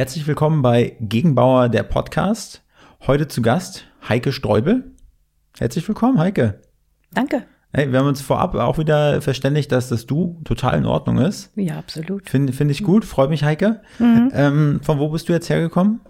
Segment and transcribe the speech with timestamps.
[0.00, 2.64] Herzlich willkommen bei Gegenbauer, der Podcast.
[3.06, 4.92] Heute zu Gast Heike Streubel.
[5.58, 6.62] Herzlich willkommen, Heike.
[7.12, 7.44] Danke.
[7.74, 11.52] Hey, wir haben uns vorab auch wieder verständigt, dass das Du total in Ordnung ist.
[11.54, 12.30] Ja, absolut.
[12.30, 13.82] Finde find ich gut, freut mich, Heike.
[13.98, 14.30] Mhm.
[14.32, 16.00] Ähm, von wo bist du jetzt hergekommen?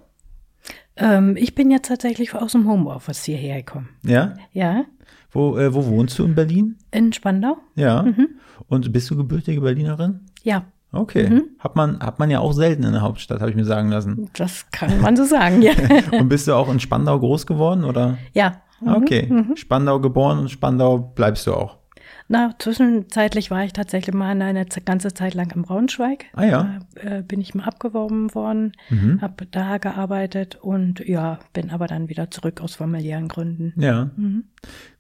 [0.95, 3.89] Ähm, ich bin jetzt tatsächlich aus dem Homeoffice hierher gekommen.
[4.05, 4.35] Ja?
[4.53, 4.85] Ja.
[5.33, 6.77] Wo, äh, wo wohnst du in Berlin?
[6.93, 7.57] In Spandau.
[7.75, 8.05] Ja.
[8.05, 8.39] Mhm.
[8.69, 10.27] Und bist du gebürtige Berlinerin?
[10.45, 10.67] Ja.
[10.93, 11.31] Okay.
[11.31, 11.43] Mhm.
[11.59, 14.29] Hat, man, hat man ja auch selten in der Hauptstadt, habe ich mir sagen lassen.
[14.37, 15.73] Das kann man so sagen, ja.
[16.13, 18.19] und bist du auch in Spandau groß geworden, oder?
[18.33, 18.63] Ja.
[18.81, 18.95] Mhm.
[18.95, 19.27] Okay.
[19.31, 19.57] Mhm.
[19.57, 21.80] Spandau geboren und Spandau bleibst du auch.
[22.33, 26.27] Na, zwischenzeitlich war ich tatsächlich mal eine ganze Zeit lang in Braunschweig.
[26.33, 26.81] Ah ja.
[26.95, 29.21] Da äh, bin ich mal abgeworben worden, mhm.
[29.21, 33.73] habe da gearbeitet und ja, bin aber dann wieder zurück aus familiären Gründen.
[33.77, 34.11] Ja.
[34.17, 34.45] Mhm.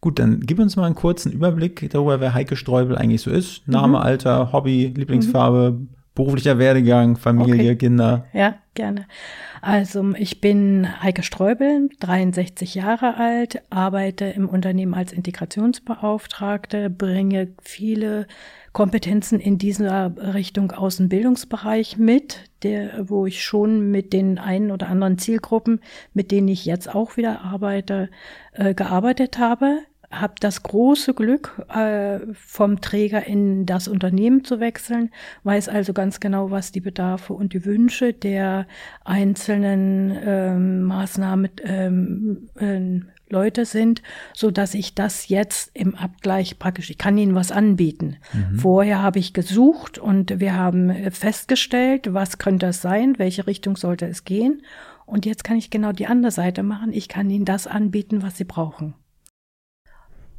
[0.01, 3.69] Gut, dann gib uns mal einen kurzen Überblick darüber, wer Heike Streubel eigentlich so ist.
[3.69, 4.03] Name, mhm.
[4.03, 5.89] Alter, Hobby, Lieblingsfarbe, mhm.
[6.21, 7.77] Beruflicher Werdegang, Familie, okay.
[7.77, 8.27] Kinder.
[8.33, 9.07] Ja, gerne.
[9.63, 18.27] Also ich bin Heike Streubel, 63 Jahre alt, arbeite im Unternehmen als Integrationsbeauftragte, bringe viele
[18.73, 24.71] Kompetenzen in dieser Richtung aus dem Bildungsbereich mit, der, wo ich schon mit den einen
[24.71, 25.81] oder anderen Zielgruppen,
[26.15, 28.11] mit denen ich jetzt auch wieder arbeite,
[28.53, 29.81] äh, gearbeitet habe
[30.11, 35.11] habe das große Glück, äh, vom Träger in das Unternehmen zu wechseln,
[35.45, 38.67] weiß also ganz genau, was die Bedarfe und die Wünsche der
[39.05, 43.01] einzelnen ähm, Maßnahmen ähm, äh,
[43.33, 44.03] Leute sind,
[44.35, 48.17] so dass ich das jetzt im Abgleich praktisch, ich kann ihnen was anbieten.
[48.33, 48.59] Mhm.
[48.59, 54.07] Vorher habe ich gesucht und wir haben festgestellt, was könnte es sein, welche Richtung sollte
[54.07, 54.63] es gehen.
[55.07, 56.93] Und jetzt kann ich genau die andere Seite machen.
[56.93, 58.95] Ich kann ihnen das anbieten, was sie brauchen.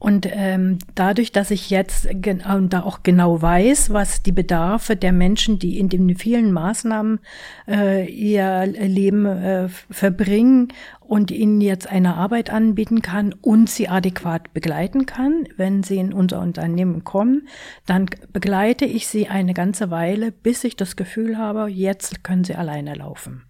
[0.02, 5.12] Und ähm, dadurch, dass ich jetzt und da auch genau weiß, was die Bedarfe der
[5.12, 7.20] Menschen, die in den vielen Maßnahmen
[7.68, 10.70] äh, ihr Leben äh, verbringen
[11.02, 16.14] und ihnen jetzt eine Arbeit anbieten kann und sie adäquat begleiten kann, wenn sie in
[16.14, 17.48] unser Unternehmen kommen,
[17.86, 22.56] dann begleite ich sie eine ganze Weile, bis ich das Gefühl habe, jetzt können sie
[22.56, 23.44] alleine laufen.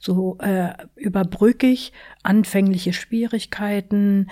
[0.00, 4.28] So äh, überbrücke ich anfängliche Schwierigkeiten,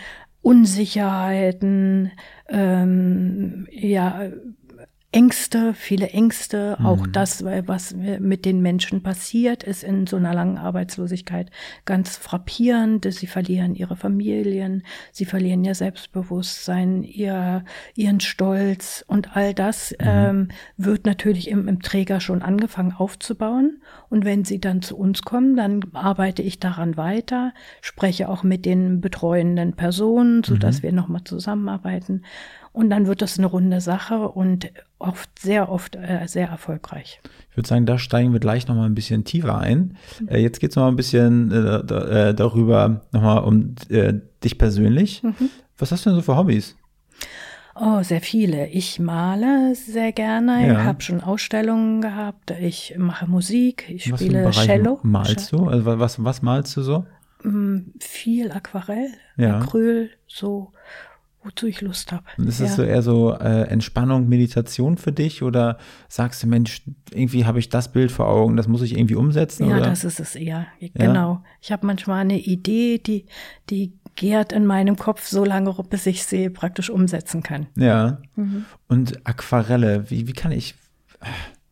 [0.47, 2.12] Unsicherheiten,
[2.49, 4.29] ähm, ja,
[5.16, 6.84] Ängste, viele Ängste, mhm.
[6.84, 11.50] auch das, was mit den Menschen passiert, ist in so einer langen Arbeitslosigkeit
[11.87, 13.10] ganz frappierend.
[13.10, 14.82] Sie verlieren ihre Familien,
[15.12, 20.06] sie verlieren ihr Selbstbewusstsein, ihr, ihren Stolz und all das mhm.
[20.06, 23.81] ähm, wird natürlich im, im Träger schon angefangen aufzubauen.
[24.10, 28.66] Und wenn sie dann zu uns kommen, dann arbeite ich daran weiter, spreche auch mit
[28.66, 30.82] den betreuenden Personen, so dass mhm.
[30.82, 32.22] wir nochmal zusammenarbeiten.
[32.76, 37.22] Und dann wird das eine runde Sache und oft, sehr oft äh, sehr erfolgreich.
[37.50, 39.97] Ich würde sagen, da steigen wir gleich nochmal ein bisschen tiefer ein.
[40.26, 44.12] Äh, jetzt geht es nochmal ein bisschen äh, da, äh, darüber, nochmal um äh,
[44.44, 45.22] dich persönlich.
[45.22, 45.48] Mhm.
[45.78, 46.76] Was hast du denn so für Hobbys?
[47.76, 48.66] Oh, sehr viele.
[48.66, 50.66] Ich male sehr gerne.
[50.66, 50.72] Ja.
[50.75, 52.50] Ich habe schon Ausstellungen gehabt.
[52.60, 53.88] Ich mache Musik.
[53.88, 55.00] Ich was spiele Cello.
[55.03, 55.66] Malst du?
[55.66, 57.06] Also was, was malst du so?
[57.43, 59.08] Mm, viel Aquarell,
[59.38, 59.60] ja.
[59.60, 60.72] Acryl, so
[61.47, 62.25] wozu ich Lust habe.
[62.39, 62.77] Ist das ja.
[62.77, 67.69] so eher so äh, Entspannung, Meditation für dich oder sagst du, Mensch, irgendwie habe ich
[67.69, 69.69] das Bild vor Augen, das muss ich irgendwie umsetzen?
[69.69, 69.87] Ja, oder?
[69.87, 70.67] das ist es eher.
[70.95, 71.33] Genau.
[71.35, 71.45] Ja?
[71.61, 73.27] Ich habe manchmal eine Idee, die,
[73.71, 77.67] die gärt in meinem Kopf so lange, bis ich sie praktisch umsetzen kann.
[77.77, 78.19] Ja.
[78.35, 78.65] Mhm.
[78.89, 80.75] Und Aquarelle, wie, wie kann ich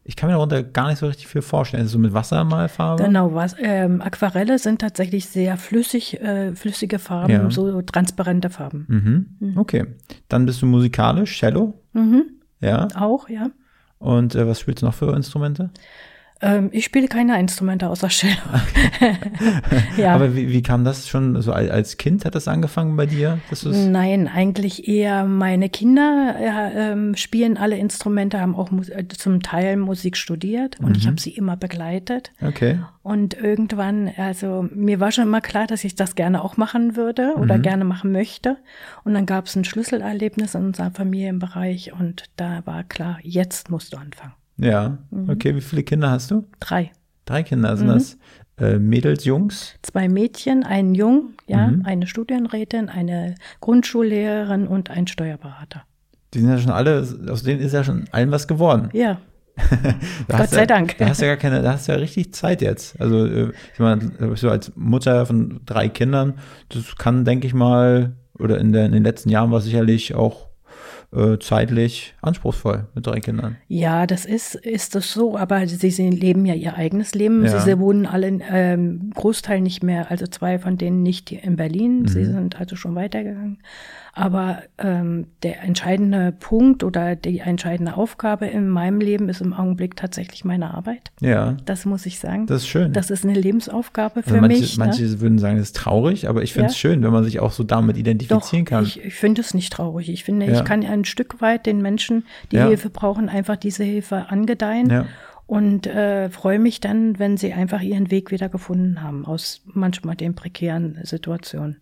[0.06, 1.82] ich kann mir darunter gar nicht so richtig viel vorstellen.
[1.82, 3.04] Also so mit Wassermalfarbe?
[3.04, 7.50] Genau, was, ähm, Aquarelle sind tatsächlich sehr flüssig, äh, flüssige Farben, ja.
[7.50, 8.84] so transparente Farben.
[8.88, 9.26] Mhm.
[9.40, 9.58] Mhm.
[9.58, 9.86] Okay.
[10.28, 11.80] Dann bist du musikalisch, Cello?
[11.94, 12.24] Mhm.
[12.60, 12.88] Ja.
[12.94, 13.50] Auch, ja.
[13.98, 15.70] Und äh, was spielst du noch für Instrumente?
[16.44, 18.36] Ähm, ich spiele keine Instrumente außer Cello.
[19.96, 20.14] ja.
[20.14, 22.26] Aber wie, wie, kam das schon so als Kind?
[22.26, 23.38] Hat das angefangen bei dir?
[23.90, 29.78] Nein, eigentlich eher meine Kinder äh, äh, spielen alle Instrumente, haben auch äh, zum Teil
[29.78, 30.96] Musik studiert und mhm.
[30.96, 32.30] ich habe sie immer begleitet.
[32.42, 32.78] Okay.
[33.02, 37.34] Und irgendwann, also mir war schon immer klar, dass ich das gerne auch machen würde
[37.36, 37.62] oder mhm.
[37.62, 38.58] gerne machen möchte.
[39.02, 43.94] Und dann gab es ein Schlüsselerlebnis in unserem Familienbereich und da war klar, jetzt musst
[43.94, 44.34] du anfangen.
[44.56, 45.30] Ja, mhm.
[45.30, 45.54] okay.
[45.54, 46.46] Wie viele Kinder hast du?
[46.60, 46.92] Drei.
[47.24, 47.76] Drei Kinder.
[47.76, 47.92] Sind mhm.
[47.92, 48.18] das
[48.58, 49.74] äh, Mädels, Jungs?
[49.82, 51.82] Zwei Mädchen, einen Jung, ja, mhm.
[51.84, 55.84] eine Studienrätin, eine Grundschullehrerin und ein Steuerberater.
[56.32, 58.90] Die sind ja schon alle, aus denen ist ja schon allen was geworden.
[58.92, 59.18] Ja.
[60.28, 60.98] Gott sei ja, Dank.
[60.98, 63.00] Da hast du ja gar keine, da hast du ja richtig Zeit jetzt.
[63.00, 66.34] Also, äh, ich meine, so als Mutter von drei Kindern,
[66.70, 70.48] das kann, denke ich mal, oder in, der, in den letzten Jahren war sicherlich auch
[71.14, 73.56] äh, zeitlich anspruchsvoll mit drei Kindern.
[73.68, 77.44] Ja, das ist, ist das so, aber sie, sie leben ja ihr eigenes Leben.
[77.44, 77.58] Ja.
[77.60, 82.00] Sie, sie wohnen alle, ähm, Großteil nicht mehr, also zwei von denen nicht in Berlin.
[82.02, 82.08] Mhm.
[82.08, 83.58] Sie sind also schon weitergegangen.
[84.16, 89.96] Aber ähm, der entscheidende Punkt oder die entscheidende Aufgabe in meinem Leben ist im Augenblick
[89.96, 91.10] tatsächlich meine Arbeit.
[91.20, 92.46] Ja, Das muss ich sagen.
[92.46, 92.92] das ist schön.
[92.92, 94.78] Das ist eine Lebensaufgabe für also manche, mich.
[94.78, 95.20] manche ne?
[95.20, 96.78] würden sagen, das ist traurig, aber ich finde es Ja.
[96.90, 98.84] schön, wenn man sich auch so damit Doch, identifizieren kann.
[98.84, 100.08] ich, ich finde es nicht traurig.
[100.08, 100.52] Ich finde, Ja.
[100.58, 102.66] ich kann ein Stück weit den Menschen, die Ja.
[102.68, 104.90] Hilfe brauchen, einfach diese Hilfe angedeihen.
[104.90, 105.06] Ja.
[105.46, 110.16] Und äh, freue mich dann, wenn sie einfach ihren Weg wieder gefunden haben aus manchmal
[110.16, 111.76] den prekären Situationen.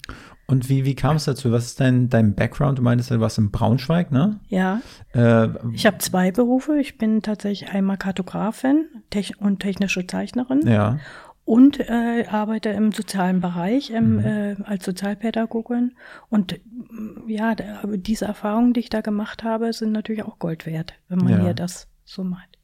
[0.48, 1.52] Und wie, wie kam es dazu?
[1.52, 2.78] Was ist dein, dein Background?
[2.78, 4.40] Du meintest, du warst in Braunschweig, ne?
[4.48, 4.80] Ja,
[5.14, 6.76] Äh, ich habe zwei Berufe.
[6.80, 10.98] Ich bin tatsächlich einmal Kartografin tech und technische Zeichnerin ja.
[11.44, 14.18] Und äh, arbeite im sozialen Bereich im, Mhm.
[14.24, 15.92] äh, als Sozialpädagogin.
[16.28, 20.66] Und mm, ja, da, diese Erfahrungen, die ich da gemacht habe, sind natürlich auch Gold
[20.66, 21.40] wert, wenn man Ja.
[21.42, 22.58] hier das so meint.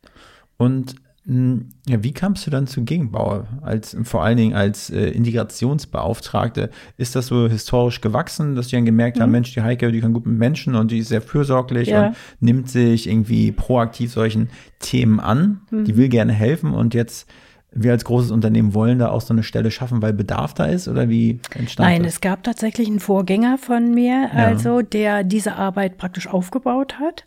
[0.56, 0.94] Und
[1.24, 3.48] mh, ja, wie kamst du dann zu Gegenbauer?
[3.62, 6.70] Als, vor allen Dingen als äh, Integrationsbeauftragte.
[6.96, 10.12] Ist das so historisch gewachsen, dass die dann gemerkt haben, Mensch, die Heike, die kann
[10.12, 11.94] gut mit Menschen und die ist sehr fürsorglich Mhm.
[11.94, 12.06] Ja.
[12.08, 14.48] und nimmt sich irgendwie proaktiv solchen
[14.78, 15.84] Themen an, Mhm.
[15.84, 17.28] die will gerne helfen und jetzt
[17.72, 20.88] wir als großes Unternehmen wollen da auch so eine Stelle schaffen, weil Bedarf da ist
[20.88, 22.14] oder wie entstand Nein, das?
[22.14, 24.46] es gab tatsächlich einen Vorgänger von mir, Ja.
[24.46, 27.24] also der diese Arbeit praktisch aufgebaut hat.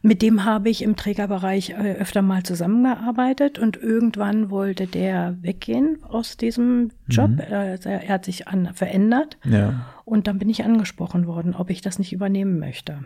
[0.00, 5.98] Mit dem habe ich im Trägerbereich äh, öfter mal zusammengearbeitet und irgendwann wollte der weggehen
[6.08, 7.30] aus diesem Job.
[7.30, 7.38] Mhm.
[7.40, 9.86] Er hat sich an, verändert Ja.
[10.04, 13.04] und dann bin ich angesprochen worden, ob ich das nicht übernehmen möchte.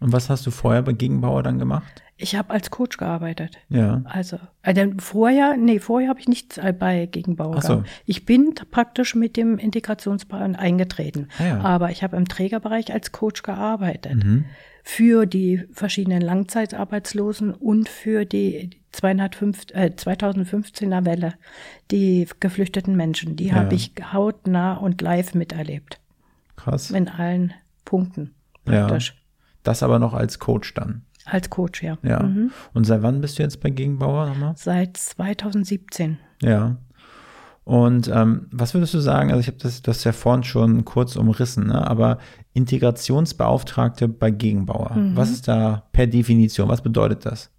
[0.00, 2.02] Und was hast du vorher bei Gegenbauer dann gemacht?
[2.16, 3.58] Ich habe als Coach gearbeitet.
[3.68, 4.02] Ja.
[4.04, 7.68] Also, denn vorher, nee, vorher habe ich nicht äh, bei Gegenbauer Ach so.
[7.68, 7.92] gearbeitet.
[8.06, 11.28] Ich bin praktisch mit dem Integrationsplan eingetreten.
[11.38, 11.60] Ah ja.
[11.60, 14.22] Aber ich habe im Trägerbereich als Coach gearbeitet.
[14.24, 14.44] Mhm.
[14.84, 21.34] Für die verschiedenen Langzeitarbeitslosen und für die 205, äh, 2015er Welle,
[21.90, 23.34] die geflüchteten Menschen.
[23.36, 23.54] Die Ja.
[23.54, 26.00] habe ich hautnah und live miterlebt.
[26.56, 26.90] Krass.
[26.90, 27.52] In allen
[27.84, 28.34] Punkten
[28.68, 28.86] Ja.
[29.64, 31.02] Das aber noch als Coach dann.
[31.24, 31.98] Als Coach, ja.
[32.02, 32.22] Ja.
[32.22, 32.52] Mhm.
[32.74, 34.54] Und seit wann bist du jetzt bei Gegenbauer nochmal?
[34.56, 36.18] Seit 2017.
[36.42, 36.76] Ja.
[37.64, 39.30] Und ähm, was würdest du sagen?
[39.30, 41.86] Also ich habe das, das ja vorhin schon kurz umrissen, ne?
[41.86, 42.18] aber
[42.52, 44.94] Integrationsbeauftragte bei Gegenbauer.
[44.94, 45.16] Mhm.
[45.16, 46.68] Was ist da per Definition?
[46.68, 47.50] Was bedeutet das?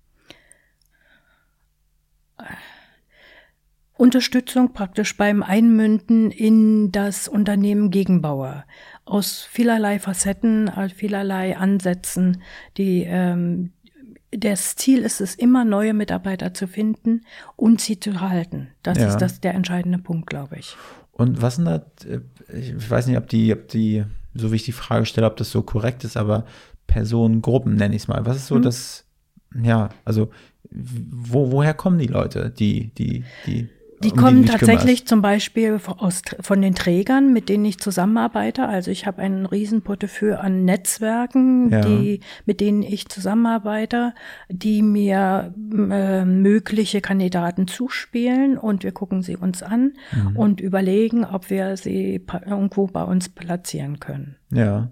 [3.98, 8.66] Unterstützung praktisch beim Einmünden in das Unternehmen Gegenbauer.
[9.06, 12.42] Aus vielerlei Facetten, aus vielerlei Ansätzen.
[12.78, 13.72] Die, ähm,
[14.31, 17.22] das Ziel ist es, immer neue Mitarbeiter zu finden
[17.56, 18.69] und sie zu halten.
[18.84, 19.07] Das Ja.
[19.07, 20.75] ist das der entscheidende Punkt, glaube ich.
[21.12, 21.86] Und was sind da,
[22.54, 24.04] ich weiß nicht, ob die, ob die,
[24.34, 26.46] so wie ich die Frage stelle, ob das so korrekt ist, aber
[26.88, 28.25] Personengruppen nenne ich es mal.
[28.25, 28.63] Was ist so Mhm.
[28.63, 29.06] das,
[29.63, 30.30] ja, also
[30.72, 33.69] wo, woher kommen die Leute, die, die, die,
[34.04, 38.68] Die um kommen dich tatsächlich zum Beispiel aus, von den Trägern, mit denen ich zusammenarbeite.
[38.68, 41.82] Also ich habe einen riesen Portefeuille an Netzwerken, Ja.
[41.82, 44.14] die, mit denen ich zusammenarbeite,
[44.50, 45.54] die mir
[45.90, 50.36] äh, mögliche Kandidaten zuspielen und wir gucken sie uns an Mhm.
[50.36, 54.36] und überlegen, ob wir sie irgendwo bei uns platzieren können.
[54.52, 54.90] Ja.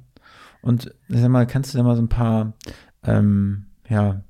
[0.61, 2.53] Und sag mal, kannst du da mal so ein paar
[3.05, 4.21] ähm, ja,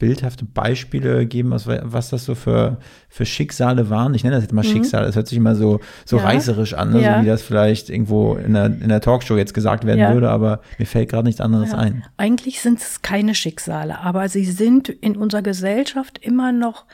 [0.00, 2.78] bildhafte Beispiele geben, was, was das so für,
[3.08, 4.14] für Schicksale waren?
[4.14, 4.70] Ich nenne das jetzt mal Mhm.
[4.72, 6.24] Schicksal, das hört sich immer so, so Ja.
[6.24, 7.00] reißerisch an, ne?
[7.02, 7.18] Ja.
[7.18, 10.12] so wie das vielleicht irgendwo in der, in der Talkshow jetzt gesagt werden Ja.
[10.12, 12.02] würde, aber mir fällt gerade nichts anderes ein.
[12.16, 16.86] Eigentlich sind es keine Schicksale, aber sie sind in unserer Gesellschaft immer noch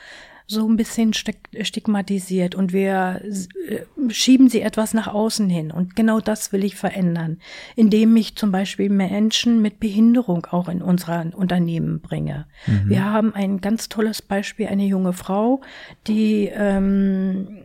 [0.49, 3.21] so ein bisschen stig- stigmatisiert und wir
[3.67, 5.71] äh, schieben sie etwas nach außen hin.
[5.71, 7.39] Und genau das will ich verändern,
[7.75, 12.45] indem ich zum Beispiel Menschen mit Behinderung auch in unser Unternehmen bringe.
[12.85, 15.59] Wir haben ein ganz tolles Beispiel, eine junge Frau,
[16.07, 17.63] die ähm,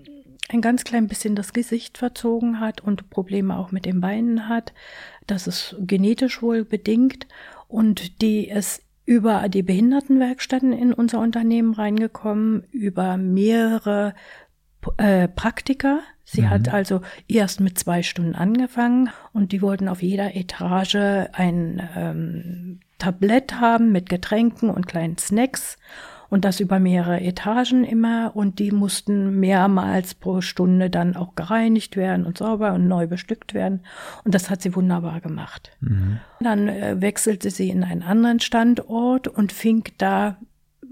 [0.48, 4.72] ein ganz klein bisschen das Gesicht verzogen hat und Probleme auch mit den Beinen hat.
[5.28, 7.26] Das ist genetisch wohl bedingt
[7.68, 14.14] und die ist über die Behindertenwerkstätten in unser Unternehmen reingekommen, über mehrere
[14.96, 16.00] äh, Praktika.
[16.24, 20.94] Sie hat also erst mit zwei Stunden angefangen und die wollten auf jeder Etage
[21.32, 25.78] ein ähm, Tablett haben mit Getränken und kleinen Snacks
[26.32, 28.34] und das über mehrere Etagen immer.
[28.34, 33.52] Und die mussten mehrmals pro Stunde dann auch gereinigt werden und sauber und neu bestückt
[33.52, 33.80] werden.
[34.24, 35.76] Und das hat sie wunderbar gemacht.
[36.40, 40.38] Dann äh, wechselte sie in einen anderen Standort und fing da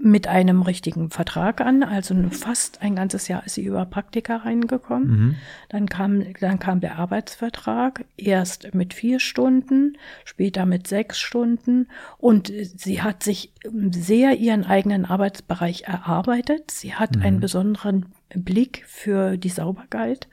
[0.01, 5.07] mit einem richtigen Vertrag an, also fast ein ganzes Jahr ist sie über Praktika reingekommen.
[5.07, 5.35] Mhm.
[5.69, 12.51] Dann kam, dann kam der Arbeitsvertrag, erst mit vier Stunden, später mit sechs Stunden und
[12.75, 13.53] sie hat sich
[13.91, 16.71] sehr ihren eigenen Arbeitsbereich erarbeitet.
[16.71, 17.21] Sie hat mhm.
[17.21, 20.27] einen besonderen Blick für die Sauberkeit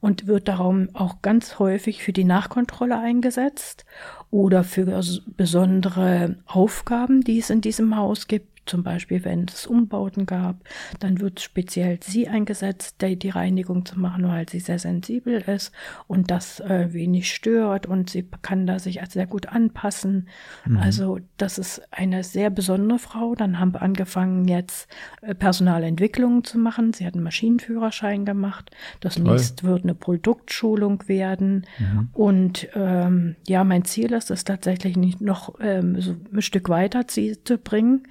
[0.00, 3.84] und wird darum auch ganz häufig für die Nachkontrolle eingesetzt
[4.30, 5.00] oder für
[5.36, 10.56] besondere Aufgaben, die es in diesem Haus gibt zum Beispiel, wenn es Umbauten gab,
[11.00, 15.72] dann wird speziell sie eingesetzt, die, die Reinigung zu machen, weil sie sehr sensibel ist
[16.06, 20.28] und das äh, wenig stört und sie kann da sich sehr gut anpassen.
[20.64, 20.76] Mhm.
[20.78, 23.34] Also das ist eine sehr besondere Frau.
[23.34, 24.88] Dann haben wir angefangen, jetzt
[25.22, 26.92] äh, Personalentwicklung zu machen.
[26.92, 28.70] Sie hat einen Maschinenführerschein gemacht.
[29.00, 29.24] Das Toll.
[29.24, 31.66] nächste wird eine Produktschulung werden.
[31.78, 32.08] Mhm.
[32.12, 37.06] Und ähm, ja, mein Ziel ist es tatsächlich nicht noch ähm, so ein Stück weiter
[37.06, 38.06] zu bringen,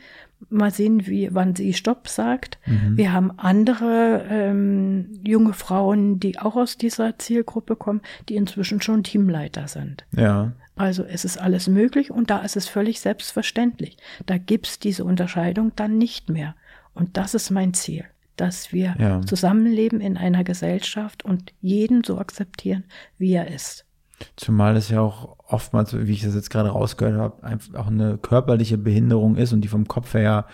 [0.50, 2.60] Mal sehen, wie, wann sie Stopp sagt.
[2.66, 2.96] Mhm.
[2.96, 9.04] Wir haben andere ähm, junge Frauen, die auch aus dieser Zielgruppe kommen, die inzwischen schon
[9.04, 10.06] Teamleiter sind.
[10.16, 10.54] Ja.
[10.76, 13.98] Also es ist alles möglich und da ist es völlig selbstverständlich.
[14.26, 16.56] Da gibt's diese Unterscheidung dann nicht mehr.
[16.94, 19.22] Und das ist mein Ziel, dass wir ja.
[19.22, 22.84] zusammenleben in einer Gesellschaft und jeden so akzeptieren,
[23.18, 23.87] wie er ist.
[24.36, 28.18] Zumal es ja auch oftmals, wie ich das jetzt gerade rausgehört habe, einfach auch eine
[28.18, 30.46] körperliche Behinderung ist und die vom Kopf her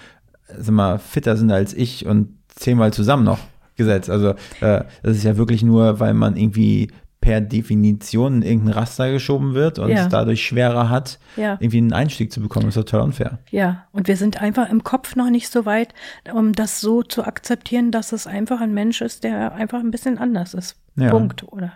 [0.58, 3.40] sag mal, fitter sind als ich und zehnmal zusammen noch
[3.76, 4.10] gesetzt.
[4.10, 6.90] Also äh, das ist ja wirklich nur, weil man irgendwie
[7.22, 10.04] per Definition in irgendein Raster geschoben wird und ja.
[10.04, 11.54] es dadurch schwerer hat, ja.
[11.54, 12.66] irgendwie einen Einstieg zu bekommen.
[12.66, 13.40] Das ist total unfair.
[13.50, 15.94] Ja, und wir sind einfach im Kopf noch nicht so weit,
[16.34, 20.18] um das so zu akzeptieren, dass es einfach ein Mensch ist, der einfach ein bisschen
[20.18, 20.76] anders ist.
[20.98, 21.12] Ja.
[21.12, 21.72] Punkt, oder?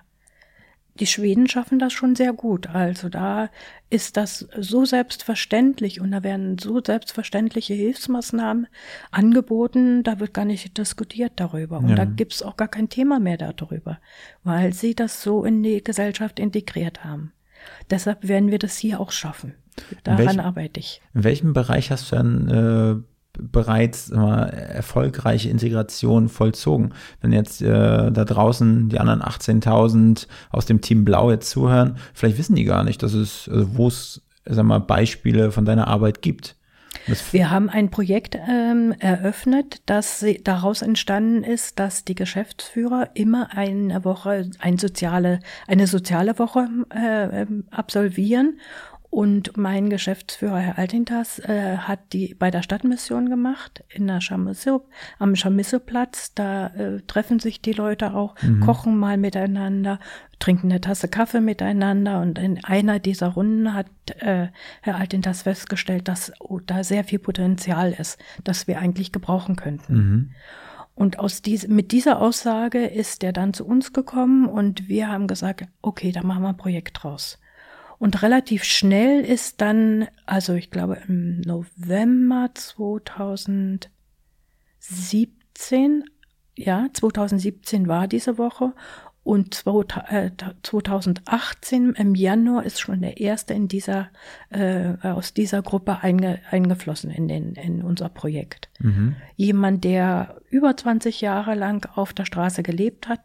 [1.00, 2.68] Die Schweden schaffen das schon sehr gut.
[2.68, 3.50] Also da
[3.90, 8.68] ist das so selbstverständlich und da werden so selbstverständliche Hilfsmaßnahmen
[9.12, 11.78] angeboten, da wird gar nicht diskutiert darüber.
[11.78, 11.96] Und ja.
[11.96, 14.00] da gibt's auch gar kein Thema mehr darüber,
[14.44, 17.32] weil sie das so in die Gesellschaft integriert haben.
[17.90, 19.54] Deshalb werden wir das hier auch schaffen.
[20.04, 21.02] Daran welchem, arbeite ich.
[21.14, 26.94] In welchem Bereich hast du dann äh, bereits immer erfolgreiche Integration vollzogen.
[27.22, 32.38] Wenn jetzt äh, da draußen die anderen 18.000 aus dem Team Blau jetzt zuhören, vielleicht
[32.38, 36.22] wissen die gar nicht, dass es, also wo es, sag mal, Beispiele von deiner Arbeit
[36.22, 36.56] gibt.
[37.32, 44.04] Wir haben ein Projekt ähm, eröffnet, das daraus entstanden ist, dass die Geschäftsführer immer eine
[44.04, 48.60] Woche, ein soziale, eine soziale Woche äh, ähm, absolvieren
[49.10, 54.86] und mein Geschäftsführer, Herr Altintas, äh, hat die bei der Stadtmission gemacht, in der Chamisso,
[55.18, 56.34] am Chamissoplatz.
[56.34, 58.60] Da äh, treffen sich die Leute auch, mhm.
[58.60, 60.00] kochen mal miteinander,
[60.40, 62.20] trinken eine Tasse Kaffee miteinander.
[62.20, 63.88] Und in einer dieser Runden hat
[64.20, 64.50] äh,
[64.82, 69.94] Herr Altintas festgestellt, dass oh, da sehr viel Potenzial ist, das wir eigentlich gebrauchen könnten.
[69.94, 70.32] Mhm.
[70.96, 75.28] Und aus dies, mit dieser Aussage ist er dann zu uns gekommen und wir haben
[75.28, 77.40] gesagt, okay, da machen wir ein Projekt draus.
[78.00, 83.90] Und relativ schnell ist dann, also ich glaube im November 2017,
[86.56, 88.74] ja, 2017 war diese Woche
[89.28, 94.08] und 2018 äh, im Januar ist schon der erste in dieser,
[94.52, 98.70] äh, aus dieser Gruppe einge, eingeflossen in, den, in unser Projekt.
[98.80, 99.18] Mhm.
[99.36, 103.20] Jemand, der über 20 Jahre lang auf der Straße gelebt hat,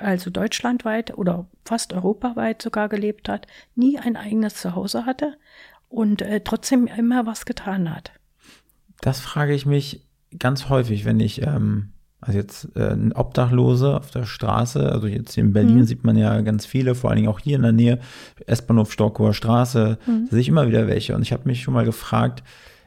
[0.00, 5.36] also deutschlandweit oder fast europaweit sogar gelebt hat, nie ein eigenes Zuhause hatte
[5.88, 8.10] und äh, trotzdem immer was getan hat.
[9.00, 10.04] Das frage ich mich
[10.36, 11.92] ganz häufig, wenn ich ähm,
[12.26, 15.84] also jetzt äh, ein Obdachlose auf der Straße, also jetzt in Berlin mhm.
[15.84, 18.00] sieht man ja ganz viele, vor allen Dingen auch hier in der Nähe,
[18.46, 20.24] S-Bahnhof Storkower Straße, mhm.
[20.24, 21.14] da sehe ich immer wieder welche.
[21.14, 22.42] Und ich habe mich schon mal gefragt,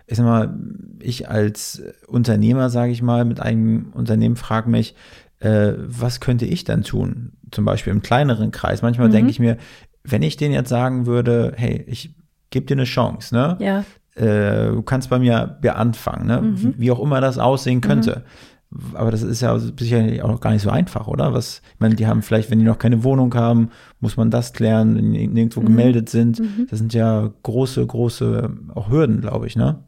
[0.08, 0.58] ich sag mal,
[1.00, 4.96] ich als Unternehmer, sage ich mal, mit einem Unternehmen frage mich,
[5.40, 7.34] äh, was könnte ich dann tun?
[7.52, 8.82] Zum Beispiel im kleineren Kreis.
[8.82, 9.14] Manchmal mhm.
[9.14, 9.58] denke ich mir,
[10.04, 12.16] wenn ich denen jetzt sagen würde, hey, ich
[12.50, 13.58] gebe dir eine Chance, ne?
[13.60, 13.86] Ja.
[14.16, 16.42] Äh, du kannst bei mir anfangen, ne?
[16.42, 16.74] Mhm.
[16.78, 18.24] Wie auch immer das aussehen könnte.
[18.26, 18.49] Mhm
[18.94, 21.34] aber das ist ja sicherlich auch gar nicht so einfach, oder?
[21.34, 24.54] Was, ich meine, die haben vielleicht, wenn die noch keine Wohnung haben, muss man das
[24.54, 25.66] klären, wenn die nirgendwo mhm.
[25.66, 26.40] gemeldet sind.
[26.40, 26.68] Mhm.
[26.70, 29.80] Das sind ja große, große auch Hürden, glaube ich, ne?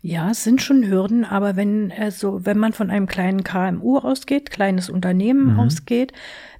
[0.00, 4.50] Ja, es sind schon Hürden, aber wenn also wenn man von einem kleinen KMU ausgeht,
[4.50, 5.60] kleines Unternehmen mhm.
[5.60, 6.12] ausgeht,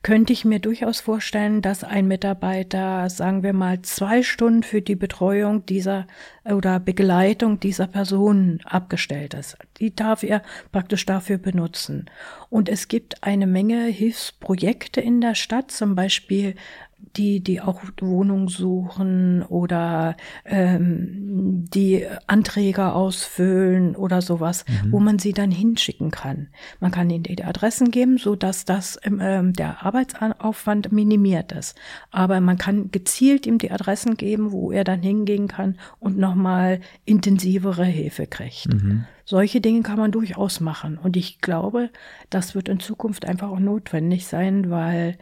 [0.04, 4.96] könnte ich mir durchaus vorstellen, dass ein Mitarbeiter, sagen wir mal, zwei Stunden für die
[4.96, 6.06] Betreuung dieser
[6.44, 9.56] oder Begleitung dieser Person abgestellt ist.
[9.78, 10.42] Die darf er
[10.72, 12.10] praktisch dafür benutzen.
[12.50, 16.54] Und es gibt eine Menge Hilfsprojekte in der Stadt, zum Beispiel
[17.16, 24.92] die, die auch Wohnung suchen oder ähm, die Anträge ausfüllen oder sowas, mhm.
[24.92, 26.48] wo man sie dann hinschicken kann.
[26.80, 31.76] Man kann ihnen die Adressen geben, so dass das ähm, der Arbeitsaufwand minimiert ist.
[32.10, 36.80] Aber man kann gezielt ihm die Adressen geben, wo er dann hingehen kann und nochmal
[37.04, 38.72] intensivere Hilfe kriegt.
[38.72, 39.04] Mhm.
[39.24, 40.98] Solche Dinge kann man durchaus machen.
[40.98, 41.90] Und ich glaube,
[42.30, 45.16] das wird in Zukunft einfach auch notwendig sein, weil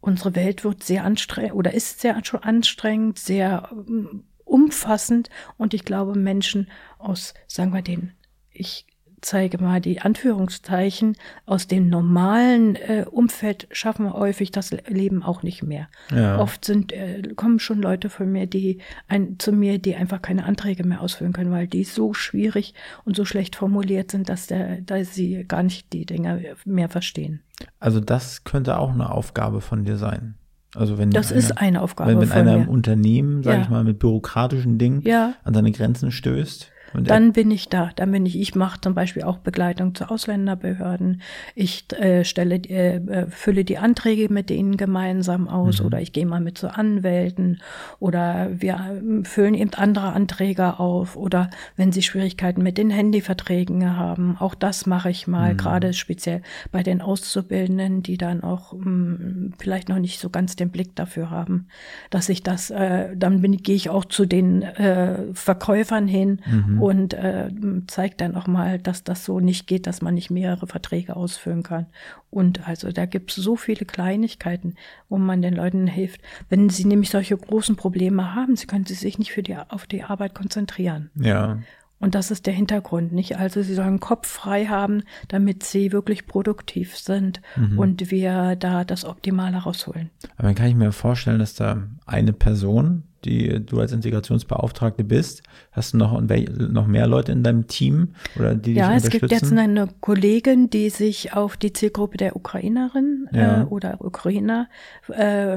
[0.00, 5.28] unsere Welt wird sehr anstrengend oder ist sehr anstrengend, sehr ähm, umfassend.
[5.58, 8.12] Und ich glaube, Menschen aus, sagen wir den,
[8.50, 8.86] ich
[9.20, 15.42] zeige mal die Anführungszeichen, aus dem normalen äh, Umfeld schaffen wir häufig das Leben auch
[15.42, 15.88] nicht mehr.
[16.14, 16.38] Ja.
[16.38, 20.44] Oft sind, äh, kommen schon Leute von mir, die ein, zu mir, die einfach keine
[20.44, 22.74] Anträge mehr ausfüllen können, weil die so schwierig
[23.04, 27.40] und so schlecht formuliert sind, dass, der, dass sie gar nicht die Dinge mehr verstehen.
[27.78, 30.34] Also das könnte auch eine Aufgabe von dir sein.
[30.74, 32.12] Also wenn das einer, ist eine Aufgabe.
[32.12, 32.62] Wenn, wenn einer mir.
[32.64, 33.62] im Unternehmen, sage ja.
[33.64, 35.34] ich mal, mit bürokratischen Dingen ja.
[35.42, 38.94] an seine Grenzen stößt, und dann bin ich da, dann bin ich, ich mache zum
[38.94, 41.22] Beispiel auch Begleitung zu Ausländerbehörden.
[41.54, 45.86] Ich äh, stelle, äh, äh, fülle die Anträge mit denen gemeinsam aus mhm.
[45.86, 47.60] oder ich gehe mal mit zu Anwälten
[48.00, 53.96] oder wir äh, füllen eben andere Anträge auf oder wenn sie Schwierigkeiten mit den Handyverträgen
[53.96, 55.58] haben, auch das mache ich mal, mhm.
[55.58, 56.42] gerade speziell
[56.72, 60.96] bei den Auszubildenden, die dann auch mh, hm, vielleicht noch nicht so ganz den Blick
[60.96, 61.68] dafür haben,
[62.10, 66.79] dass ich das, äh, dann bin, gehe ich auch zu den äh, Verkäufern hin mhm
[66.80, 67.50] und äh,
[67.86, 71.62] zeigt dann auch mal, dass das so nicht geht, dass man nicht mehrere Verträge ausfüllen
[71.62, 71.86] kann.
[72.30, 74.74] Und also da gibt es so viele Kleinigkeiten,
[75.08, 76.20] wo man den Leuten hilft.
[76.48, 79.86] Wenn sie nämlich solche großen Probleme haben, sie können sie sich nicht für die, auf
[79.86, 81.10] die Arbeit konzentrieren.
[81.14, 81.58] Ja.
[82.00, 83.36] Und das ist der Hintergrund, nicht?
[83.36, 87.78] Also sie sollen Kopf frei haben, damit sie wirklich produktiv sind mhm.
[87.78, 90.08] und wir da das Optimale rausholen.
[90.38, 95.42] Aber dann kann ich mir vorstellen, dass da eine Person, die du als Integrationsbeauftragte bist,
[95.72, 99.12] hast du noch, noch mehr Leute in deinem Team oder die ja, dich unterstützen?
[99.12, 103.62] Ja, es gibt jetzt eine Kollegin, die sich auf die Zielgruppe der Ukrainerin ja.
[103.62, 104.68] äh, oder Ukrainer
[105.08, 105.56] äh,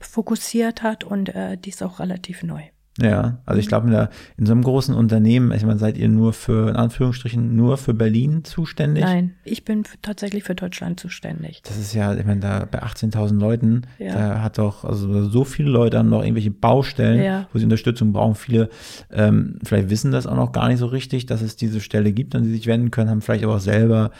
[0.00, 2.62] fokussiert hat und äh, die ist auch relativ neu.
[3.00, 6.32] Ja, also ich glaube, in, in so einem großen Unternehmen, ich meine, seid ihr nur
[6.32, 9.02] für, in Anführungsstrichen, nur für Berlin zuständig?
[9.02, 11.60] Nein, ich bin tatsächlich für Deutschland zuständig.
[11.64, 14.14] Das ist ja, ich meine, da bei 18.000 Leuten, ja.
[14.14, 17.48] da hat doch, also so viele Leute haben noch irgendwelche Baustellen, ja.
[17.52, 18.36] wo sie Unterstützung brauchen.
[18.36, 18.68] Viele
[19.10, 22.36] ähm, vielleicht wissen das auch noch gar nicht so richtig, dass es diese Stelle gibt,
[22.36, 24.12] an die sie sich wenden können, haben vielleicht aber auch selber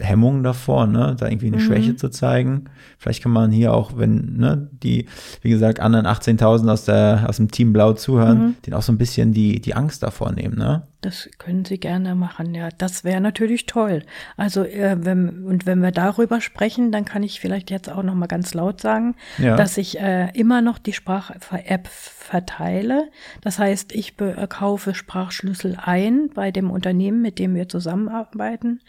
[0.00, 1.60] Hemmungen davor, ne, da irgendwie eine mhm.
[1.60, 2.64] Schwäche zu zeigen.
[2.98, 5.06] Vielleicht kann man hier auch, wenn, ne, die,
[5.42, 8.56] wie gesagt, anderen 18.000 aus der, aus dem Team Blau zuhören, mhm.
[8.64, 10.82] denen auch so ein bisschen die, die Angst davor nehmen, ne?
[11.00, 12.70] Das können Sie gerne machen, ja.
[12.76, 14.02] Das wäre natürlich toll.
[14.36, 18.14] Also, äh, wenn, und wenn wir darüber sprechen, dann kann ich vielleicht jetzt auch noch
[18.14, 19.54] mal ganz laut sagen, ja.
[19.54, 23.10] dass ich äh, immer noch die Sprach-App verteile.
[23.42, 24.16] Das heißt, ich
[24.48, 28.80] kaufe Sprachschlüssel ein bei dem Unternehmen, mit dem wir zusammenarbeiten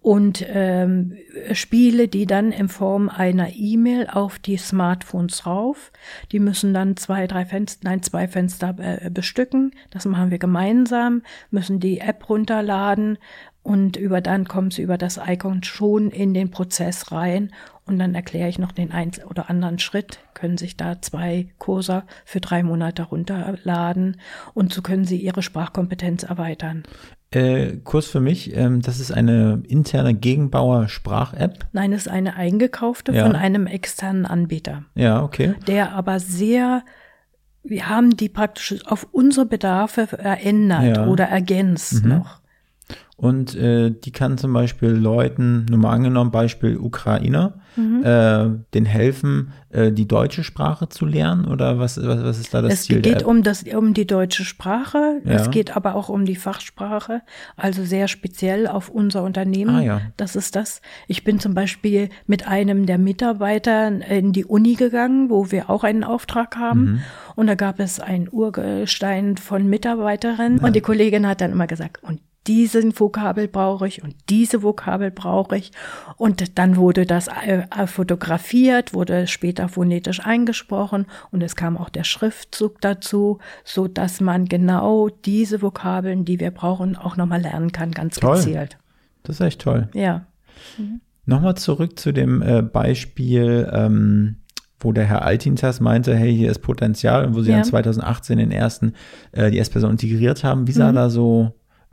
[0.00, 1.16] und ähm,
[1.52, 5.90] Spiele, die dann in Form einer E-Mail auf die Smartphones rauf.
[6.30, 9.72] Die müssen dann zwei, drei Fenster, nein, zwei Fenster äh, bestücken.
[9.90, 13.18] Das machen wir gemeinsam, müssen die App runterladen
[13.62, 17.50] und über dann kommen sie über das Icon schon in den Prozess rein
[17.86, 22.02] und dann erkläre ich noch den einen oder anderen Schritt, können sich da zwei Kurse
[22.24, 24.20] für drei Monate runterladen
[24.54, 26.82] und so können sie ihre Sprachkompetenz erweitern.
[27.30, 31.66] Äh, Kurs für mich, ähm, das ist eine interne Gegenbauer-Sprach-App.
[31.72, 33.24] Nein, es ist eine eingekaufte ja.
[33.24, 34.84] von einem externen Anbieter.
[34.94, 35.54] Ja, okay.
[35.66, 36.84] Der aber sehr,
[37.62, 41.06] wir haben die praktisch auf unsere Bedarfe verändert ja.
[41.06, 42.10] oder ergänzt mhm.
[42.10, 42.40] noch.
[43.18, 48.04] Und äh, die kann zum Beispiel Leuten, nur mal angenommen, Beispiel Ukrainer, mhm.
[48.04, 51.46] äh, den helfen, äh, die deutsche Sprache zu lernen?
[51.46, 52.98] Oder was, was, was ist da das es Ziel?
[52.98, 55.32] Es geht um, das, um die deutsche Sprache, ja.
[55.32, 57.22] es geht aber auch um die Fachsprache,
[57.56, 59.76] also sehr speziell auf unser Unternehmen.
[59.76, 60.00] Ah, ja.
[60.18, 60.82] Das ist das.
[61.08, 65.84] Ich bin zum Beispiel mit einem der Mitarbeiter in die Uni gegangen, wo wir auch
[65.84, 66.80] einen Auftrag haben.
[66.80, 67.00] Mhm.
[67.34, 70.58] Und da gab es ein Urgestein von Mitarbeiterinnen.
[70.58, 70.66] Ja.
[70.66, 75.10] Und die Kollegin hat dann immer gesagt, und diesen Vokabel brauche ich und diese Vokabel
[75.10, 75.72] brauche ich.
[76.16, 82.04] Und dann wurde das äh, fotografiert, wurde später phonetisch eingesprochen und es kam auch der
[82.04, 87.90] Schriftzug dazu, so dass man genau diese Vokabeln, die wir brauchen, auch nochmal lernen kann,
[87.92, 88.36] ganz toll.
[88.36, 88.78] gezielt.
[89.22, 89.88] Das ist echt toll.
[89.92, 90.26] Ja.
[90.78, 91.00] Mhm.
[91.24, 94.36] Nochmal zurück zu dem äh, Beispiel, ähm,
[94.78, 97.56] wo der Herr Altintas meinte, hey, hier ist Potenzial und wo sie ja.
[97.56, 98.92] dann 2018 den ersten,
[99.32, 100.68] äh, die S-Person integriert haben.
[100.68, 100.96] Wie sah mhm.
[100.96, 101.52] da so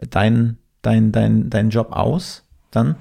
[0.10, 2.96] dein, dein, dein, dein Job aus dann?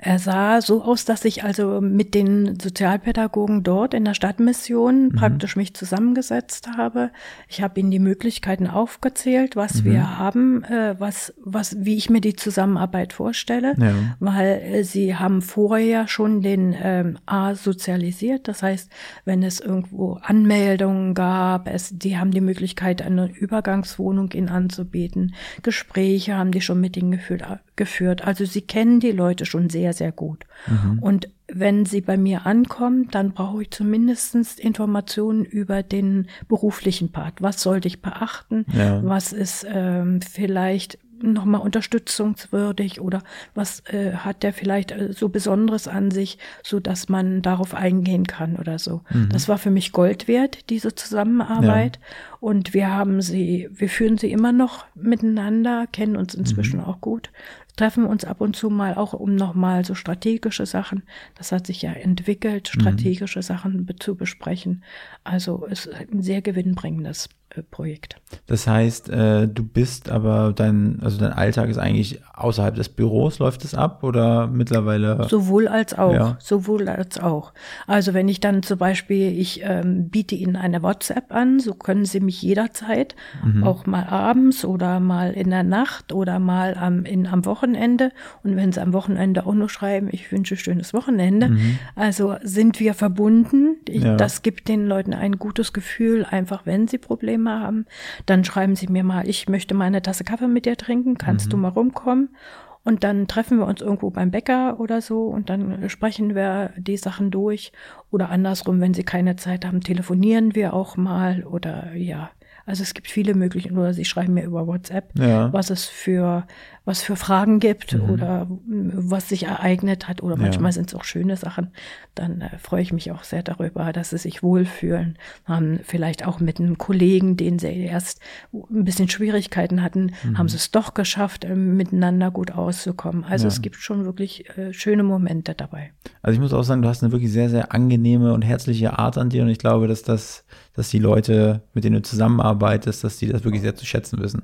[0.00, 5.12] Er sah so aus, dass ich also mit den Sozialpädagogen dort in der Stadtmission mhm.
[5.16, 7.10] praktisch mich zusammengesetzt habe.
[7.48, 9.90] Ich habe ihnen die Möglichkeiten aufgezählt, was mhm.
[9.90, 13.92] wir haben, äh, was, was, wie ich mir die Zusammenarbeit vorstelle, ja.
[14.20, 18.46] weil äh, sie haben vorher schon den ähm, A sozialisiert.
[18.46, 18.92] Das heißt,
[19.24, 25.34] wenn es irgendwo Anmeldungen gab, es, die haben die Möglichkeit, eine Übergangswohnung ihnen anzubieten.
[25.64, 27.42] Gespräche haben die schon mit ihnen geführt,
[27.74, 28.24] geführt.
[28.24, 30.44] Also sie kennen die Leute schon sehr, sehr gut.
[30.66, 30.98] Mhm.
[31.00, 37.40] Und wenn sie bei mir ankommen, dann brauche ich zumindest Informationen über den beruflichen Part.
[37.40, 38.66] Was sollte ich beachten?
[38.72, 39.02] Ja.
[39.02, 43.22] Was ist ähm, vielleicht nochmal unterstützungswürdig oder
[43.54, 48.26] was äh, hat der vielleicht äh, so Besonderes an sich, so dass man darauf eingehen
[48.26, 49.02] kann oder so.
[49.10, 49.28] Mhm.
[49.30, 51.96] Das war für mich Gold wert, diese Zusammenarbeit.
[51.96, 52.36] Ja.
[52.40, 56.86] Und wir haben sie, wir führen sie immer noch miteinander, kennen uns inzwischen mhm.
[56.86, 57.30] auch gut,
[57.78, 61.04] treffen uns ab und zu mal auch um nochmal so strategische Sachen,
[61.36, 62.80] das hat sich ja entwickelt, mhm.
[62.80, 63.42] strategische mhm.
[63.42, 64.84] Sachen zu besprechen.
[65.24, 67.28] Also es ist ein sehr gewinnbringendes
[67.62, 68.16] Projekt.
[68.46, 73.38] Das heißt, äh, du bist aber dein, also dein Alltag ist eigentlich außerhalb des Büros,
[73.38, 75.26] läuft es ab oder mittlerweile?
[75.28, 76.36] Sowohl als auch, ja.
[76.40, 77.52] sowohl als auch.
[77.86, 82.04] Also wenn ich dann zum Beispiel, ich ähm, biete Ihnen eine WhatsApp an, so können
[82.04, 83.64] Sie mich jederzeit, mhm.
[83.64, 88.12] auch mal abends oder mal in der Nacht oder mal am, in, am Wochenende.
[88.42, 91.78] Und wenn Sie am Wochenende auch nur schreiben, ich wünsche schönes Wochenende, mhm.
[91.94, 93.76] also sind wir verbunden.
[93.88, 94.16] Ich, ja.
[94.16, 97.86] Das gibt den Leuten ein gutes Gefühl, einfach wenn sie Probleme Probleme haben,
[98.26, 101.46] dann schreiben sie mir mal, ich möchte mal eine Tasse Kaffee mit dir trinken, kannst
[101.46, 101.50] mhm.
[101.50, 102.36] du mal rumkommen?
[102.84, 106.96] Und dann treffen wir uns irgendwo beim Bäcker oder so und dann sprechen wir die
[106.96, 107.72] Sachen durch.
[108.10, 112.30] Oder andersrum, wenn sie keine Zeit haben, telefonieren wir auch mal oder ja.
[112.64, 115.50] Also es gibt viele Möglichkeiten, oder sie schreiben mir über WhatsApp, ja.
[115.52, 116.46] was es für,
[116.88, 118.10] was für Fragen gibt mhm.
[118.10, 120.22] oder was sich ereignet hat.
[120.22, 120.72] Oder manchmal ja.
[120.72, 121.68] sind es auch schöne Sachen.
[122.14, 125.18] Dann äh, freue ich mich auch sehr darüber, dass sie sich wohlfühlen.
[125.44, 128.20] Haben vielleicht auch mit einem Kollegen, den sie erst
[128.54, 130.38] ein bisschen Schwierigkeiten hatten, mhm.
[130.38, 133.22] haben sie es doch geschafft, äh, miteinander gut auszukommen.
[133.22, 133.48] Also ja.
[133.48, 135.92] es gibt schon wirklich äh, schöne Momente dabei.
[136.22, 139.18] Also ich muss auch sagen, du hast eine wirklich sehr, sehr angenehme und herzliche Art
[139.18, 143.18] an dir und ich glaube, dass das, dass die Leute, mit denen du zusammenarbeitest, dass
[143.18, 144.42] die das wirklich sehr zu schätzen wissen.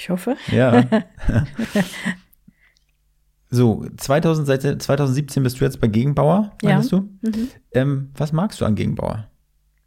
[0.00, 0.34] Ich hoffe.
[0.50, 0.80] Ja.
[3.50, 7.00] so, 2000, seit 2017 bist du jetzt bei Gegenbauer, meinst ja.
[7.00, 7.10] du?
[7.20, 7.48] Mhm.
[7.72, 9.28] Ähm, was magst du an Gegenbauer?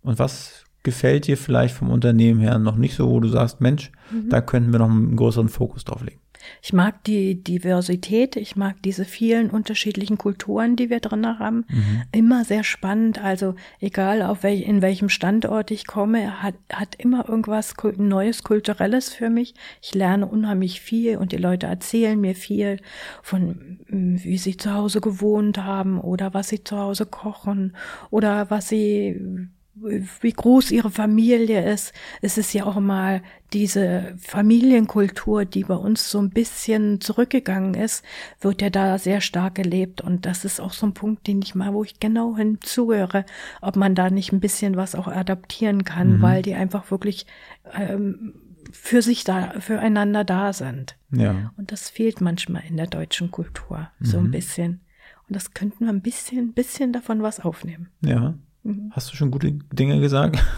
[0.03, 3.91] Und was gefällt dir vielleicht vom Unternehmen her noch nicht so, wo du sagst, Mensch,
[4.11, 4.29] mhm.
[4.29, 6.19] da könnten wir noch einen größeren Fokus drauf legen?
[6.61, 11.65] Ich mag die Diversität, ich mag diese vielen unterschiedlichen Kulturen, die wir drin haben.
[11.69, 12.01] Mhm.
[12.11, 13.23] Immer sehr spannend.
[13.23, 19.13] Also egal auf welch, in welchem Standort ich komme, hat, hat immer irgendwas Neues, Kulturelles
[19.13, 19.53] für mich.
[19.81, 22.79] Ich lerne unheimlich viel und die Leute erzählen mir viel
[23.21, 27.75] von, wie sie zu Hause gewohnt haben oder was sie zu Hause kochen
[28.09, 31.93] oder was sie wie groß ihre Familie ist.
[32.21, 38.03] Es ist ja auch mal diese Familienkultur, die bei uns so ein bisschen zurückgegangen ist,
[38.39, 40.01] wird ja da sehr stark gelebt.
[40.01, 43.25] Und das ist auch so ein Punkt, den ich mal, wo ich genau hinzuhöre,
[43.61, 46.21] ob man da nicht ein bisschen was auch adaptieren kann, mhm.
[46.21, 47.25] weil die einfach wirklich
[47.73, 48.33] ähm,
[48.71, 50.97] für sich da, füreinander da sind.
[51.11, 51.51] Ja.
[51.57, 54.27] Und das fehlt manchmal in der deutschen Kultur, so mhm.
[54.27, 54.81] ein bisschen.
[55.27, 57.89] Und das könnten wir ein bisschen, bisschen davon was aufnehmen.
[58.01, 58.35] Ja.
[58.65, 58.91] Mhm.
[58.91, 60.41] Hast du schon gute Dinge gesagt?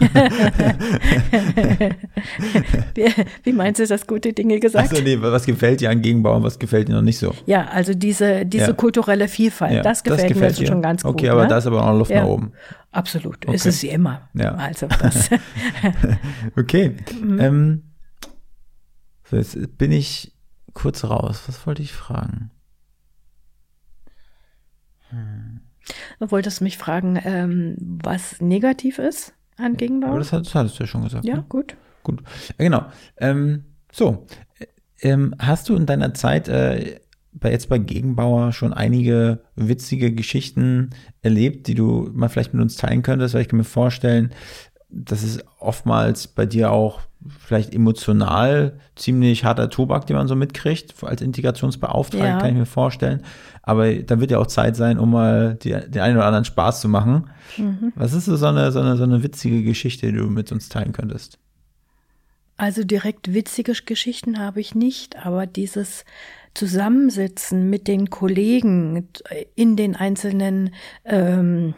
[2.94, 4.92] wie, wie, meinst du das gute Dinge gesagt?
[4.92, 7.34] Also nee, was gefällt dir an Gegenbau und was gefällt dir noch nicht so?
[7.46, 8.72] Ja, also diese, diese ja.
[8.74, 10.68] kulturelle Vielfalt, ja, das, gefällt das gefällt mir dir.
[10.68, 11.20] schon ganz okay, gut.
[11.20, 11.48] Okay, aber ne?
[11.48, 12.20] da ist aber auch noch Luft ja.
[12.20, 12.52] nach oben.
[12.92, 13.56] Absolut, okay.
[13.56, 14.28] ist es sie immer.
[14.34, 14.54] Ja.
[14.54, 15.28] Also das.
[16.56, 16.94] okay.
[17.20, 17.40] Mhm.
[17.40, 17.82] Ähm,
[19.24, 20.32] so jetzt bin ich
[20.74, 21.42] kurz raus.
[21.48, 22.52] Was wollte ich fragen?
[25.10, 25.65] Hm.
[26.18, 30.08] Du wolltest mich fragen, ähm, was negativ ist an Gegenbau?
[30.08, 31.24] Aber das, das hattest du ja schon gesagt.
[31.24, 31.44] Ja, ne?
[31.48, 31.76] gut.
[32.02, 32.22] Gut.
[32.58, 32.84] Ja, genau.
[33.16, 34.26] Ähm, so,
[35.00, 37.00] ähm, hast du in deiner Zeit äh,
[37.32, 40.90] bei, jetzt bei Gegenbauer schon einige witzige Geschichten
[41.22, 43.34] erlebt, die du mal vielleicht mit uns teilen könntest?
[43.34, 44.30] Weil ich kann mir vorstellen,
[44.88, 47.00] das ist oftmals bei dir auch
[47.38, 52.38] vielleicht emotional ziemlich harter Tobak, den man so mitkriegt, als Integrationsbeauftragter, ja.
[52.38, 53.22] kann ich mir vorstellen.
[53.66, 56.80] Aber da wird ja auch Zeit sein, um mal die, den einen oder anderen Spaß
[56.80, 57.28] zu machen.
[57.58, 57.92] Mhm.
[57.96, 60.92] Was ist so, eine, so, eine, so eine witzige Geschichte, die du mit uns teilen
[60.92, 61.38] könntest?
[62.56, 66.04] Also direkt witzige Geschichten habe ich nicht, aber dieses
[66.54, 69.08] Zusammensitzen mit den Kollegen
[69.56, 70.72] in den einzelnen
[71.04, 71.74] ähm,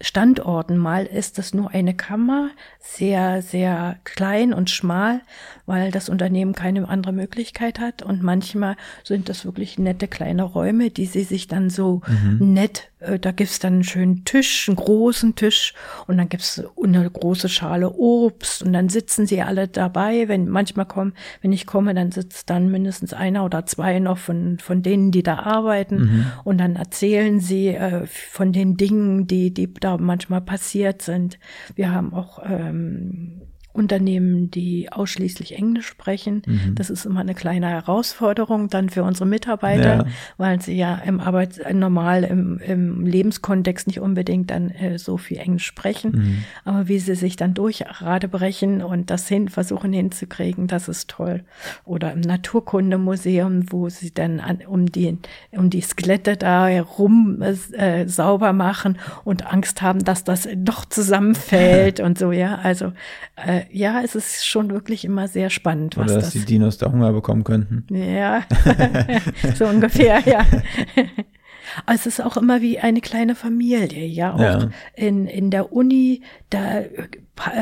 [0.00, 0.76] Standorten.
[0.76, 5.20] Mal ist es nur eine Kammer, sehr, sehr klein und schmal,
[5.66, 8.02] weil das Unternehmen keine andere Möglichkeit hat.
[8.02, 12.54] Und manchmal sind das wirklich nette kleine Räume, die sie sich dann so mhm.
[12.54, 15.74] nett, da gibt's dann einen schönen Tisch, einen großen Tisch
[16.06, 20.28] und dann gibt's eine große Schale Obst und dann sitzen sie alle dabei.
[20.28, 24.58] Wenn manchmal kommen, wenn ich komme, dann sitzt dann mindestens einer oder zwei noch von,
[24.58, 26.26] von denen, die da arbeiten mhm.
[26.44, 31.38] und dann erzählen sie äh, von den Dingen, die, die da manchmal passiert sind.
[31.74, 33.40] Wir haben auch ähm,
[33.72, 36.42] Unternehmen, die ausschließlich Englisch sprechen.
[36.46, 36.74] Mhm.
[36.74, 40.06] Das ist immer eine kleine Herausforderung dann für unsere Mitarbeiter, ja.
[40.38, 45.18] weil sie ja im Arbeits äh, normal im, im Lebenskontext nicht unbedingt dann äh, so
[45.18, 46.10] viel Englisch sprechen.
[46.12, 46.44] Mhm.
[46.64, 51.08] Aber wie sie sich dann durch Rade brechen und das hin versuchen hinzukriegen, das ist
[51.08, 51.44] toll.
[51.84, 55.16] Oder im Naturkundemuseum, wo sie dann an, um die
[55.52, 62.00] um die Skelette da herum äh, sauber machen und Angst haben, dass das doch zusammenfällt
[62.00, 62.56] und so ja.
[62.56, 62.92] Also
[63.36, 65.96] äh, ja, es ist schon wirklich immer sehr spannend.
[65.96, 67.84] Was Oder dass das die Dinos da Hunger bekommen könnten.
[67.94, 68.42] Ja,
[69.54, 70.46] so ungefähr, ja.
[71.86, 74.34] es ist auch immer wie eine kleine Familie, ja.
[74.34, 74.70] Auch ja.
[74.94, 76.82] In, in der Uni, da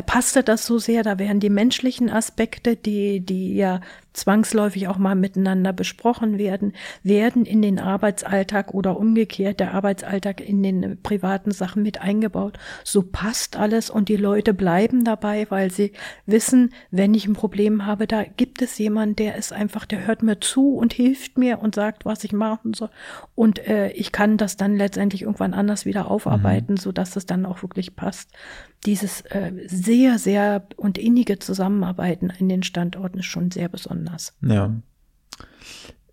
[0.07, 3.81] passte das so sehr, da wären die menschlichen Aspekte, die, die ja
[4.13, 10.63] zwangsläufig auch mal miteinander besprochen werden, werden in den Arbeitsalltag oder umgekehrt der Arbeitsalltag in
[10.63, 12.59] den privaten Sachen mit eingebaut.
[12.83, 15.93] So passt alles und die Leute bleiben dabei, weil sie
[16.27, 20.23] wissen, wenn ich ein Problem habe, da gibt es jemanden, der ist einfach, der hört
[20.23, 22.91] mir zu und hilft mir und sagt, was ich machen soll.
[23.37, 26.79] Und äh, ich kann das dann letztendlich irgendwann anders wieder aufarbeiten, mhm.
[26.79, 28.31] so dass es dann auch wirklich passt
[28.87, 34.35] dieses äh, sehr, sehr und innige Zusammenarbeiten in den Standorten ist schon sehr besonders.
[34.41, 34.75] Ja.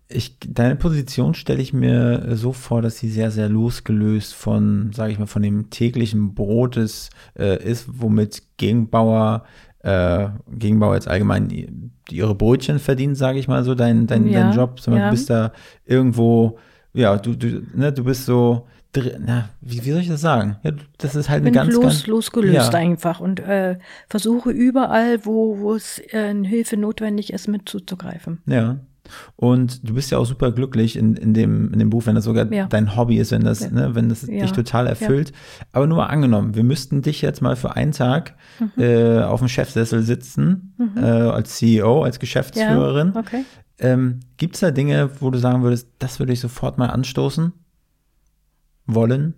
[0.08, 5.12] Ich, deine Position stelle ich mir so vor, dass sie sehr, sehr losgelöst von, sage
[5.12, 9.44] ich mal, von dem täglichen Brot ist, äh, ist womit Gegenbauer,
[9.80, 14.56] äh, Gegenbauer jetzt allgemein ihre Brötchen verdienen, sage ich mal so, dein, dein, ja, dein
[14.56, 14.80] Job.
[14.84, 15.10] Du ja.
[15.10, 15.52] bist da
[15.84, 16.58] irgendwo,
[16.92, 18.66] ja, du, du, ne, du bist so,
[19.18, 20.56] na, wie, wie soll ich das sagen?
[20.62, 22.78] Ja, das ist halt eine ganz, los, ganz losgelöst ja.
[22.78, 23.78] einfach und äh,
[24.08, 28.38] versuche überall, wo, wo es äh, Hilfe notwendig ist, mit zuzugreifen.
[28.46, 28.78] Ja.
[29.36, 32.24] Und du bist ja auch super glücklich in, in, dem, in dem Buch, wenn das
[32.24, 32.66] sogar ja.
[32.66, 33.70] dein Hobby ist, wenn das, ja.
[33.70, 35.32] ne, wenn das dich total erfüllt.
[35.72, 38.82] Aber nur mal angenommen, wir müssten dich jetzt mal für einen Tag mhm.
[38.82, 41.02] äh, auf dem Chefsessel sitzen, mhm.
[41.02, 43.12] äh, als CEO, als Geschäftsführerin.
[43.16, 43.44] Okay.
[43.78, 47.52] Ähm, Gibt es da Dinge, wo du sagen würdest, das würde ich sofort mal anstoßen?
[48.86, 49.34] Wollen?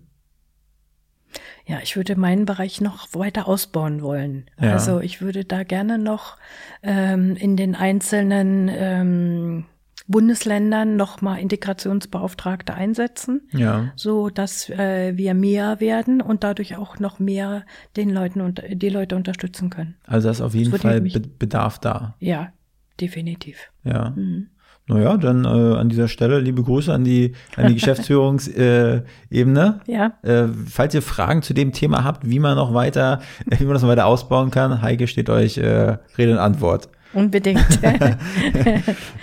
[1.65, 4.49] Ja, ich würde meinen Bereich noch weiter ausbauen wollen.
[4.59, 4.73] Ja.
[4.73, 6.37] Also ich würde da gerne noch
[6.81, 9.65] ähm, in den einzelnen ähm,
[10.07, 13.91] Bundesländern noch mal Integrationsbeauftragte einsetzen, ja.
[13.95, 17.63] so dass äh, wir mehr werden und dadurch auch noch mehr
[17.95, 19.95] den Leuten und die Leute unterstützen können.
[20.07, 22.15] Also da ist auf jeden Fall Bedarf da.
[22.19, 22.51] Ja,
[22.99, 23.71] definitiv.
[23.83, 24.09] Ja.
[24.15, 24.49] Mhm.
[24.89, 29.81] Naja, dann äh, an dieser Stelle liebe Grüße an die, an die Geschäftsführungsebene.
[29.85, 30.13] Äh, ja.
[30.23, 33.83] Äh, falls ihr Fragen zu dem Thema habt, wie man noch weiter, wie man das
[33.83, 36.89] noch weiter ausbauen kann, Heike steht euch äh, Rede und Antwort.
[37.13, 37.79] Unbedingt.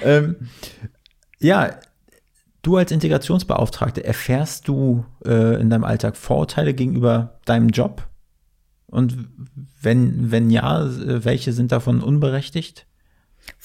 [0.04, 0.36] ähm,
[1.40, 1.70] ja,
[2.62, 8.06] du als Integrationsbeauftragte, erfährst du äh, in deinem Alltag Vorurteile gegenüber deinem Job?
[8.86, 9.16] Und
[9.82, 12.86] wenn, wenn ja, welche sind davon unberechtigt?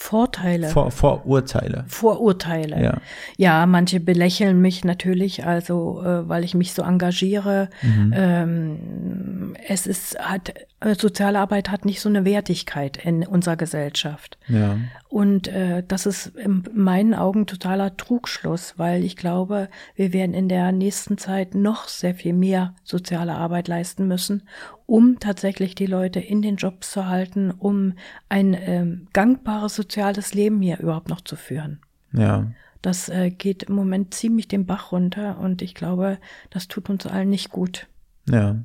[0.02, 0.70] Vorteile.
[0.70, 1.86] Vor, Vorurteile.
[1.88, 2.84] Vorurteile.
[2.84, 3.02] Ja.
[3.38, 7.70] ja, manche belächeln mich natürlich, also äh, weil ich mich so engagiere.
[7.84, 8.14] Mhm.
[8.16, 14.40] Ähm, es ist, hat, äh, soziale Arbeit hat nicht so eine Wertigkeit in unserer Gesellschaft.
[14.48, 14.78] Ja.
[15.08, 20.50] Und äh, das ist in meinen Augen totaler Trugschluss, weil ich glaube, wir werden in
[20.50, 24.44] der nächsten Zeit noch sehr viel mehr soziale Arbeit leisten müssen,
[24.86, 27.94] um tatsächlich die Leute in den Jobs zu halten, um
[28.30, 31.82] ein ähm, gangbares soziales Leben hier überhaupt noch zu führen.
[32.14, 32.50] Ja.
[32.82, 36.18] Das äh, geht im Moment ziemlich den Bach runter und ich glaube,
[36.50, 37.88] das tut uns allen nicht gut.
[38.30, 38.56] Ja.